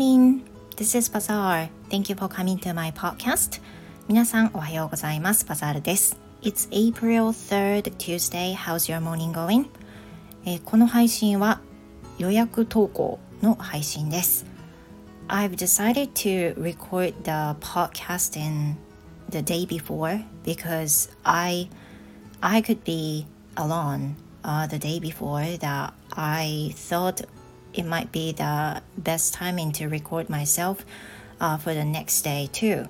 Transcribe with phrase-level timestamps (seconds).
[0.00, 0.42] morning.
[0.76, 1.68] This is Bazaar.
[1.90, 3.60] Thank you for coming to my podcast.
[4.08, 5.44] 皆さんおはようございます。
[5.44, 6.16] バザールです。
[6.42, 8.54] It's April 3rd Tuesday.
[8.54, 9.66] How's your morning going?
[10.44, 11.60] えー、この配信は
[12.18, 14.46] 予約投稿の配信です。
[15.28, 18.76] I've decided to record the podcast in
[19.28, 21.68] the day before because I
[22.40, 23.26] I could be
[23.56, 27.26] alone uh, the day before that I thought
[27.73, 30.85] it might be the best timing to record myself
[31.39, 32.87] uh, for the next day too.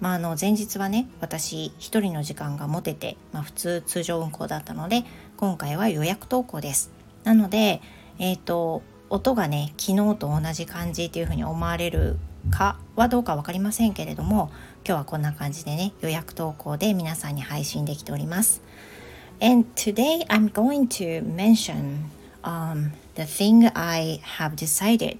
[0.00, 5.04] まあ、あの前日はね私一人の時間が持てて、まあ、普通通常運行だったので
[5.36, 6.90] 今回は予約投稿です
[7.22, 7.80] なので
[8.18, 12.16] えっ、ー、と音がね昨日と同じ感じっていうふうに思われる
[12.50, 14.50] かはどうか分かりませんけれども
[14.84, 18.60] 今日はこんな感じでね予約投稿で皆さんに配信できております
[19.40, 22.11] And today I'm going to mention、
[22.44, 25.18] um, the thing I have decided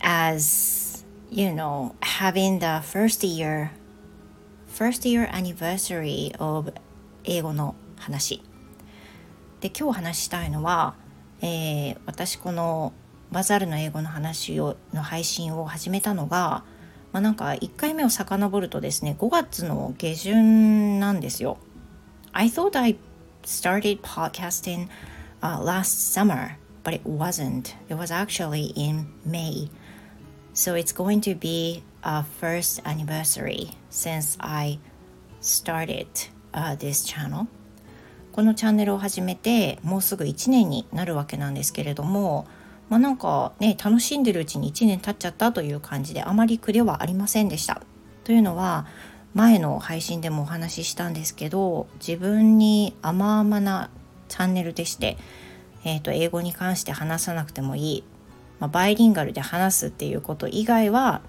[0.00, 3.70] as you know having the first year
[4.66, 6.72] first year anniversary of
[7.24, 8.42] 英語の話
[9.60, 10.94] で今日話したいのは、
[11.40, 12.92] えー、私この
[13.32, 16.64] バザールの英語の話をの配信を始めたのが、
[17.12, 21.56] まあ、なんか1回目を遡るとですね5月の下旬なんですよ。
[22.32, 22.96] I thought I
[23.44, 24.88] started podcasting
[25.44, 27.76] uh, last summer, but it wasn't.
[27.88, 29.68] It was actually in May.
[30.54, 34.78] So it's going to be a first anniversary since I
[35.40, 36.06] started
[36.54, 37.46] uh, this channel.
[38.32, 42.48] このチャンネルを始めてもうすぐ1年になるわけなんですけれども、
[42.88, 47.82] まあ、なんかね楽しんでるうちに1年経っちゃったという感じであまり苦ではありませんでした。
[48.24, 48.86] というのは
[49.34, 53.90] 前の配信でもお話ししたんですけど自分に甘々な
[54.34, 55.16] チャンネルでして、
[55.84, 58.04] えー、と英語に関して話さなくてもいい、
[58.58, 61.22] まあ、バイリンガルで話すっていうこと以外は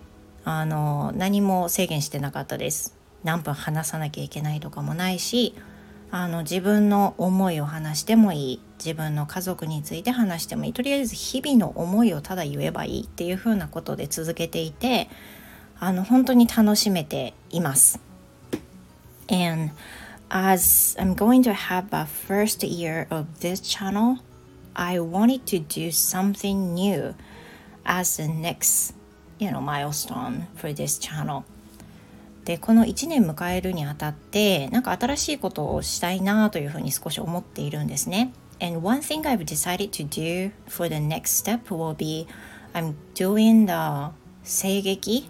[0.43, 2.97] あの何も制限してなかったです。
[3.23, 5.53] 何分話さなきゃいけないとかもないし
[6.11, 15.09] あの自分の思いを話してもいい自分の家族について話してもいいとりあえず日々の思いをただ言えばいいっていうふうなことで続けていて
[15.79, 17.99] あの本当に楽しめています。
[19.27, 19.71] And
[20.31, 24.19] as I'm going to have a first year of this channel,
[24.75, 27.15] I wanted to do something new
[27.85, 28.93] as the next,
[29.39, 31.43] you know, milestone for this channel.
[32.45, 38.31] でこの1年迎えるにあたってなんか新しいことをしたいなというふうに少し思っているんですね。
[38.61, 42.27] And one thing I've decided to do for the next step will be
[42.73, 45.27] I'm doing the 声劇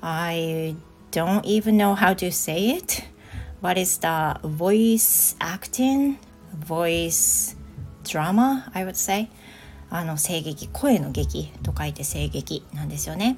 [0.00, 0.74] I
[1.15, 3.05] don't even know how to say it.
[3.59, 6.17] What is the voice acting?
[6.53, 7.55] Voice
[8.03, 9.29] drama, I would say.
[9.89, 13.37] あの声劇、声の劇と書いて声劇なんですよね。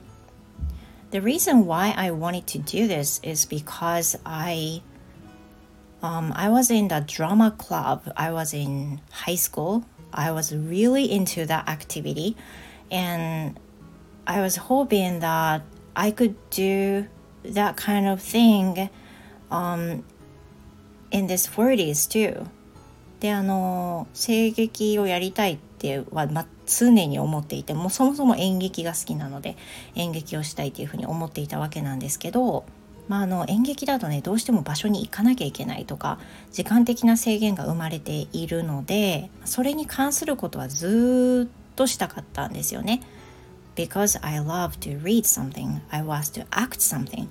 [1.10, 4.82] The reason why I wanted to do this is because I
[6.02, 8.12] um, I was in the drama club.
[8.16, 9.84] I was in high school.
[10.14, 12.36] I was really into that activity
[12.92, 13.60] and
[14.28, 15.64] I was hoping that
[15.96, 17.08] I could do
[17.55, 18.91] that kind of thing
[19.51, 20.03] um,
[21.11, 22.47] in this 40s too.
[23.21, 29.57] であの声劇をやりたいっては、ま、常に思っていてもうそもそも演劇が好きなので
[29.97, 32.65] 演劇をしたいというふうに思っていたわけなんですけど、
[33.09, 36.21] まあ、あの演劇だとねどうしても場所に行かなきゃいけないとか
[36.53, 43.03] 時間的な制限が生まれているのでそれに関することはずっとしたかったんですよね。
[43.79, 47.29] Because I love to read something, I was to act something.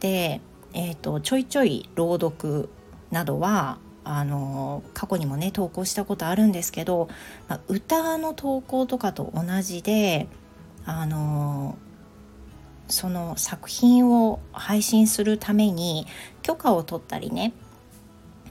[0.00, 0.42] で、
[0.74, 2.68] えーと、ちょいちょい朗読
[3.10, 7.08] などはあの過去にもね投稿したことあるんですけど、
[7.48, 10.28] まあ、歌の投稿とかと同じで
[10.84, 11.78] あの
[12.88, 16.06] その作品を配信するために
[16.42, 17.54] 許可を取ったりね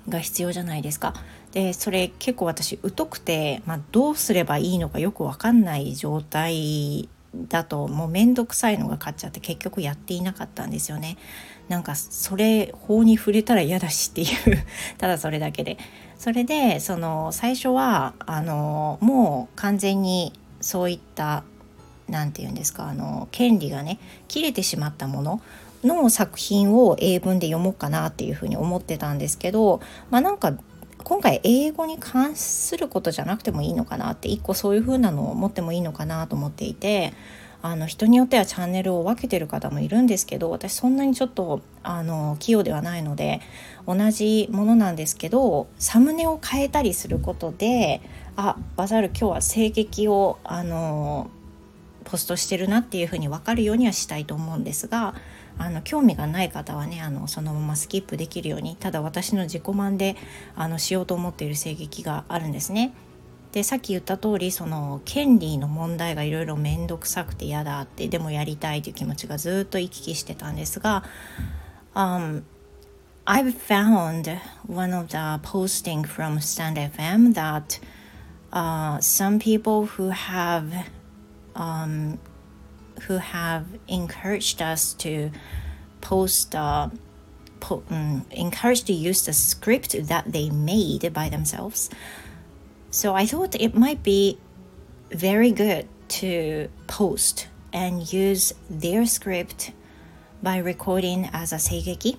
[0.09, 1.13] が必要じゃないですか。
[1.51, 11.17] でそれ結構私疎くて、まあ、どうすればいいのかよく分かんない状態だともう面倒くさいのが勝っちゃって結局やっていなかったんですよね。
[11.69, 14.27] なんかそれ法に触れたら嫌だしっていう
[14.97, 15.77] ただそれだけで。
[16.17, 21.43] それでその最初はあのもう完全にそういった
[22.07, 23.99] 何て言うんですかあの権利がね
[24.29, 25.41] 切れてしまったもの
[25.83, 30.53] の作品を英文で読もうかなっていうふうに思ってたんですけどまあなんか
[31.03, 37.13] 今回英語に関することじゃなくてもいいのかなって一個そういう風なのを持ってもいいのかなと思っていて
[37.61, 43.39] あの人によってはチャンネルを分けてる方もいるんですけど私そんなにちょっとあの器用ではないので
[43.87, 48.01] 同じものなんですけどサムネを変えたりすることで
[48.35, 51.29] あバザール今日は声劇をあの
[52.13, 55.15] ポストしてるなっていうふうに分かるようにはしたいと思うんですが
[55.57, 60.15] あの興味がない方はねあのそのままスキップできるようにただ私の自己満で
[60.55, 62.93] あのしようと思っている声劇があるんですね。
[63.51, 71.03] でさっき言った通りその権利の問題がいろいろ面倒くさくて嫌だってでもやりたいという気持ちがずっと行き来してたんですが、
[71.95, 72.43] um,
[73.25, 77.79] I've found one of the posting from Stand FM that
[78.51, 80.71] uh, some people who have
[81.54, 82.18] um,
[83.02, 85.30] who have encouraged us to
[86.00, 86.88] post uh,
[87.60, 91.90] po- um, encouraged to use the script that they made by themselves.
[92.90, 94.38] So I thought it might be
[95.10, 99.72] very good to post and use their script
[100.42, 102.16] by recording as a seigeki.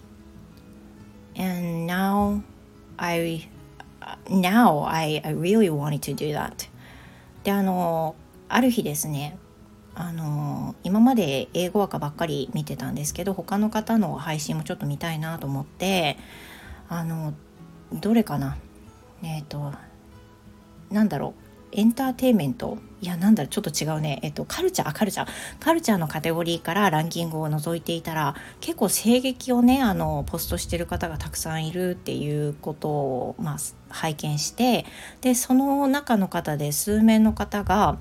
[1.35, 2.43] And now
[2.97, 3.47] I
[4.29, 6.67] now I, I really wanted to do that.
[7.43, 8.15] であの
[8.48, 9.38] ある日ですね
[9.94, 16.16] あの今まで英語話かばっかり見てたんですけど他の方の配信もちょっと見たいなと思って
[16.88, 17.32] あの
[17.92, 18.56] どれかな
[19.22, 19.72] えっ、ー、と
[20.90, 25.28] なんだろうエンターテインメントいやなんだろうちょっと違うねえっとカルチャーカルチャー
[25.60, 33.56] カルチャーのカテゴリーからランキングを覗いていたら結構声劇をねあのポストしてる方がたくさんいるっていうことを、まあ、
[33.90, 34.86] 拝見して
[35.20, 37.98] でその中の方で数名の方が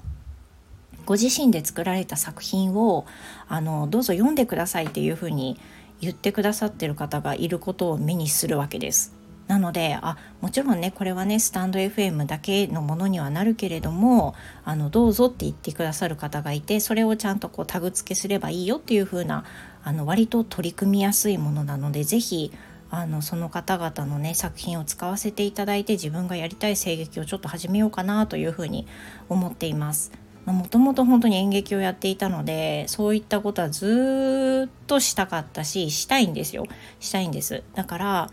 [1.05, 3.05] ご自身で作られた作品を
[3.47, 5.59] あのどうぞ読んでくださいっていうふうに
[6.01, 9.23] 言ってくださってる方がいることを目にするわけです。
[9.47, 19.44] なのであもちろんねこれはねスタンド FM だけのものにはなるけれどもあのどうぞって言ってくださる方がいてそれをちゃんとこうタグ付けすればいいよっていう風な
[19.83, 22.53] あな割と取り組みやすいものなので是非
[22.89, 28.88] あのその方々のね作品を使わせていただいて自分がやりたい声劇をちょっと始めようかなというふうに
[29.29, 30.23] 思っています。
[30.45, 36.66] もともと本当に演劇をやっていたのでそういったことはずっとしたかったししたいんですよ
[37.00, 38.30] したいんですだから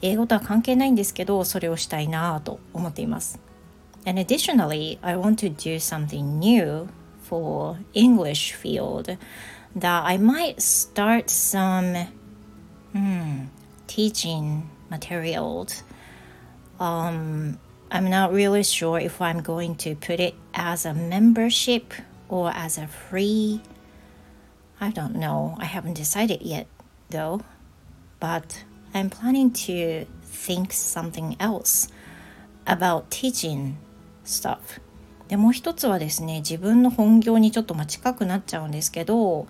[0.00, 3.38] 英語とは関係ないんですけどそれをしたいなと思っています
[4.06, 6.88] And additionally I want to do something new
[7.22, 9.18] for English field
[9.76, 12.06] that I might start some
[12.94, 13.44] hmm,
[13.86, 15.84] teaching materials
[16.78, 17.58] um,
[17.92, 21.92] I'm not really sure if I'm going to put it as a membership
[22.28, 23.62] or as a free.
[24.80, 25.56] I don't know.
[25.58, 26.68] I haven't decided yet,
[27.10, 27.40] though.
[28.20, 28.64] But
[28.94, 31.88] I'm planning to think something else
[32.66, 33.76] about teaching
[34.24, 34.80] stuff.
[35.28, 39.46] でもう一つはですね自分の本業にちょっとま近くなっちゃうんですけど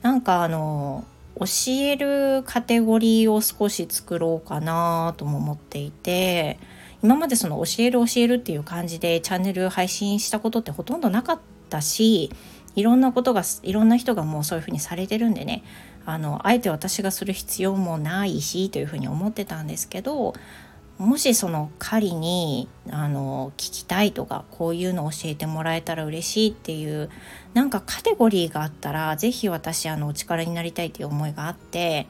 [0.00, 1.04] なんかあの
[1.40, 6.58] 教えるカテゴリーを少し作ろうかなとも思っていて
[7.06, 12.32] 今までその教える教えるっていう感じでチャンネル配信したことってほとんどなかったし
[12.74, 15.62] いろんなことがいろんな人がもうそういうふうにされてるんでね。
[16.04, 20.34] あのあえて私がする必要もないしというふうに思ってたんですけど
[20.98, 27.10] もしその仮にあの聞きたいとかこういうの教えてもらえたら嬉しいっていう
[27.54, 32.06] なんかカテゴリーがあったら是非私あのお力になりたいという思いがあって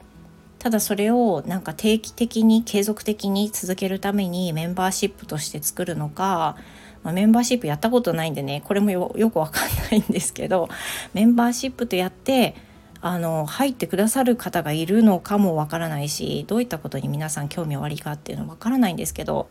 [0.67, 6.57] ただそれをなんか定期的に継続的に続けるためにメンバーシップとして作るのか、
[7.03, 10.67] まあ、メンバーシップやったことないんでねこれもよくわかんないんですけど
[11.13, 12.53] メンバーシップとやって
[12.99, 19.47] あの入ってくださる方がいるのかもわからないしどういったことに皆さん興味おありかっていうのわからないんですけど、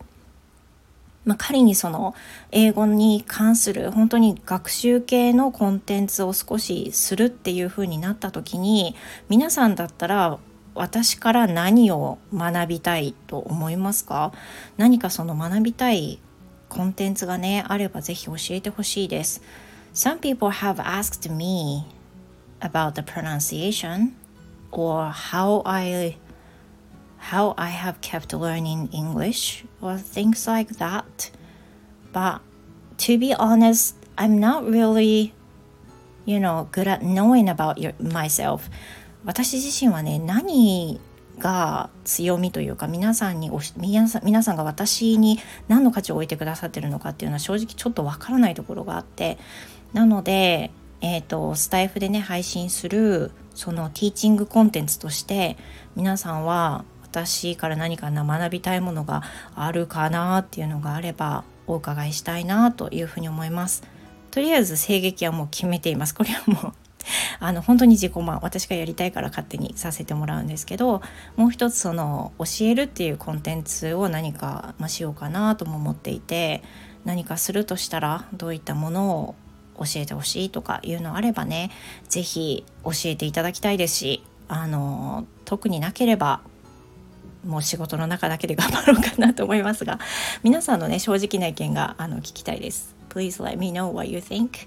[1.24, 2.14] まあ、仮にその
[2.50, 8.94] 英語に関する本当に学習系のコンテンツを少しするっていう風になった時に
[9.30, 10.38] 皆さんだったら
[10.76, 14.32] 私から何を学びたいと思いますか
[14.76, 16.20] 何かその学びたい
[16.68, 19.42] コンテンツがねあればぜひ教えてほしいです
[19.94, 21.86] Some people have asked me
[22.60, 24.12] about the pronunciation
[24.70, 26.18] or how I
[27.30, 31.32] how I have kept learning English or things like that
[32.12, 32.40] but
[32.98, 35.32] to be honest I'm not really
[36.26, 38.68] you know good at knowing about your, myself
[39.26, 41.00] 私自身はね何
[41.38, 49.36] が強みというか皆さんに皆さん皆さんが私に何の価値を置いてくださってるのかっていうのは正直ちょっとわからないところがあって
[49.92, 55.56] なので、えーと、スタイフでね配信するそのティーチングコンテンツとして
[55.94, 59.22] 皆さんは私から何か学びたいものが
[59.54, 63.82] あるかなっていうのがあればお伺いしたいなというふうに思います。
[64.30, 66.14] とりあえず声劇はもう決めています。
[66.14, 66.72] これはもう
[67.40, 71.02] あの本当に自己満私がやりたいから勝手にさせてもらうんですけど
[71.36, 76.62] もう一つその教えるっていうコンテンツを何か、ま、しようかなとも思っていて
[77.04, 79.34] 何かするとしたらどういったものを
[79.78, 81.70] 教えてほしいとかいうのあればね
[82.08, 86.40] 是非教えていただきたいですしあの特になければ
[87.44, 90.00] もう仕事の中だけで頑張ろうかなと思いますが
[90.42, 92.96] 皆さんのね正直な意見があの聞きたいです。
[93.10, 94.66] Please let me know what you think.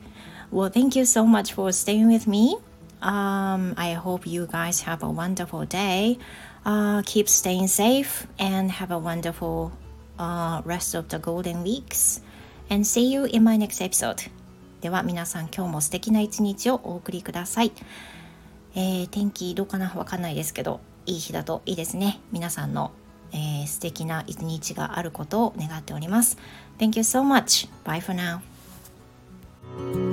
[0.51, 2.57] Well thank you so much for staying with me
[3.01, 6.17] Um, I hope you guys have a wonderful day.
[6.65, 9.71] Uh, keep staying safe and have a wonderful
[10.17, 12.21] uh, rest of the golden weeks.
[12.69, 14.29] And see you in my next episode.
[14.81, 17.71] では皆さん今日も素敵な一日をお送りください。
[18.75, 22.19] えー、天気どうかなわかんないですけど、いい日だといいですね。
[22.31, 22.91] 皆さんの、
[23.31, 26.37] えー、素敵な一日があることを願っております。
[26.77, 27.69] Thank you so much.
[27.83, 30.08] Bye for now.